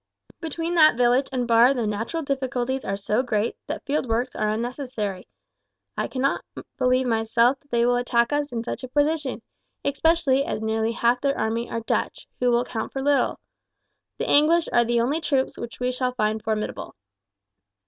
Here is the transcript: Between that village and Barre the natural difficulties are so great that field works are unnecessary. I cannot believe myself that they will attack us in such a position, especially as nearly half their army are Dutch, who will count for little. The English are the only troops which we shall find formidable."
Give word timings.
Between 0.39 0.73
that 0.73 0.97
village 0.97 1.27
and 1.31 1.47
Barre 1.47 1.75
the 1.75 1.85
natural 1.85 2.23
difficulties 2.23 2.83
are 2.83 2.97
so 2.97 3.21
great 3.21 3.55
that 3.67 3.85
field 3.85 4.07
works 4.09 4.35
are 4.35 4.49
unnecessary. 4.49 5.27
I 5.95 6.07
cannot 6.07 6.43
believe 6.79 7.05
myself 7.05 7.59
that 7.59 7.69
they 7.69 7.85
will 7.85 7.97
attack 7.97 8.33
us 8.33 8.51
in 8.51 8.63
such 8.63 8.83
a 8.83 8.87
position, 8.87 9.43
especially 9.85 10.43
as 10.43 10.59
nearly 10.59 10.93
half 10.93 11.21
their 11.21 11.37
army 11.37 11.69
are 11.69 11.81
Dutch, 11.81 12.27
who 12.39 12.49
will 12.49 12.65
count 12.65 12.91
for 12.91 13.03
little. 13.03 13.39
The 14.17 14.27
English 14.27 14.67
are 14.73 14.83
the 14.85 15.01
only 15.01 15.21
troops 15.21 15.55
which 15.55 15.79
we 15.79 15.91
shall 15.91 16.13
find 16.15 16.43
formidable." 16.43 16.95